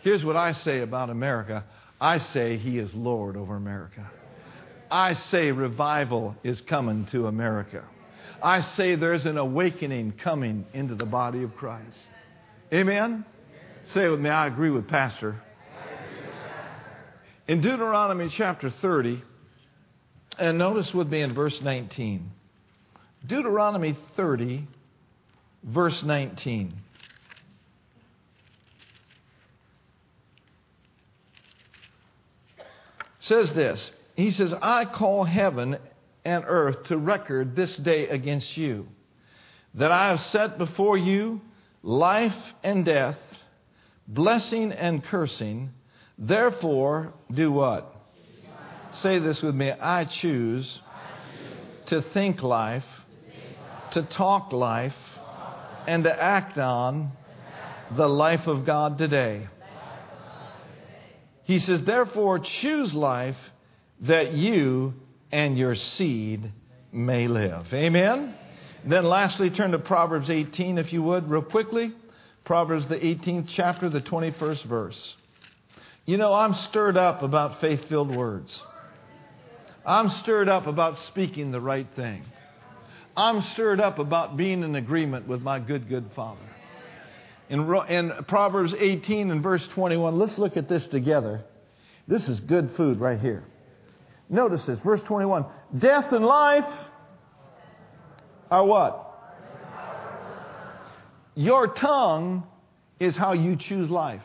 [0.00, 1.64] Here's what I say about America
[2.00, 4.10] I say He is Lord over America.
[4.94, 7.82] I say revival is coming to America.
[8.40, 11.98] I say there's an awakening coming into the body of Christ.
[12.72, 13.24] Amen?
[13.86, 15.42] Say it with me, I agree with Pastor.
[17.48, 19.20] In Deuteronomy chapter 30,
[20.38, 22.30] and notice with me in verse 19.
[23.26, 24.64] Deuteronomy 30,
[25.64, 26.72] verse 19.
[33.18, 35.78] Says this he says, I call heaven
[36.24, 38.86] and earth to record this day against you,
[39.74, 41.40] that I have set before you
[41.82, 43.18] life and death,
[44.06, 45.70] blessing and cursing.
[46.16, 47.90] Therefore, do what?
[48.92, 49.72] Say this with me.
[49.72, 50.80] I choose,
[51.86, 52.84] to think life,
[53.90, 54.94] to talk life,
[55.86, 57.10] and to act on
[57.96, 59.48] the life of God today.
[61.42, 63.36] He says, therefore, choose life
[64.00, 64.94] that you
[65.32, 66.50] and your seed
[66.92, 67.72] may live.
[67.72, 68.34] Amen?
[68.84, 71.94] Then, lastly, turn to Proverbs 18, if you would, real quickly.
[72.44, 75.16] Proverbs, the 18th chapter, the 21st verse.
[76.04, 78.62] You know, I'm stirred up about faith filled words.
[79.86, 82.24] I'm stirred up about speaking the right thing.
[83.16, 86.40] I'm stirred up about being in agreement with my good, good Father.
[87.48, 91.44] In, in Proverbs 18 and verse 21, let's look at this together.
[92.06, 93.44] This is good food right here.
[94.28, 95.44] Notice this, verse 21.
[95.78, 96.72] Death and life
[98.50, 99.00] are what?
[101.34, 102.44] Your tongue
[103.00, 104.22] is how you choose life.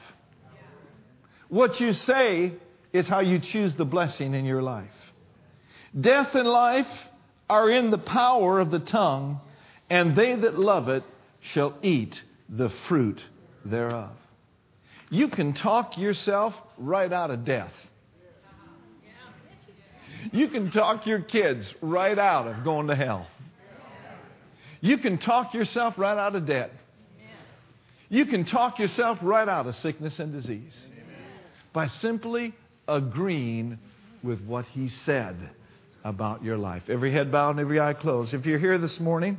[1.49, 2.53] What you say
[2.93, 4.93] is how you choose the blessing in your life.
[5.99, 6.87] Death and life
[7.49, 9.39] are in the power of the tongue,
[9.89, 11.03] and they that love it
[11.41, 13.21] shall eat the fruit
[13.65, 14.11] thereof.
[15.09, 17.73] You can talk yourself right out of death.
[20.31, 23.27] You can talk your kids right out of going to hell.
[24.81, 26.71] You can talk yourself right out of debt.
[28.09, 30.75] You can talk yourself right out of sickness and disease
[31.73, 32.55] by simply
[32.87, 33.77] agreeing
[34.23, 35.35] with what He said
[36.03, 36.89] about your life.
[36.89, 38.33] Every head bowed and every eye closed.
[38.33, 39.37] If you're here this morning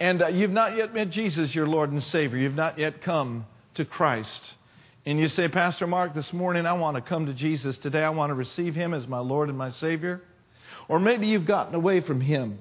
[0.00, 3.46] and uh, you've not yet met Jesus, your Lord and Savior, you've not yet come
[3.74, 4.42] to Christ
[5.08, 8.02] and you say, Pastor Mark, this morning I want to come to Jesus today.
[8.02, 10.20] I want to receive Him as my Lord and my Savior.
[10.86, 12.58] Or maybe you've gotten away from Him.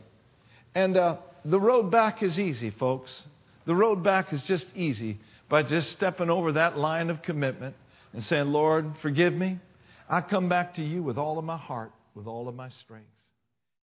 [0.73, 3.21] And uh, the road back is easy, folks.
[3.65, 5.19] The road back is just easy
[5.49, 7.75] by just stepping over that line of commitment
[8.13, 9.59] and saying, Lord, forgive me.
[10.09, 13.09] I come back to you with all of my heart, with all of my strength.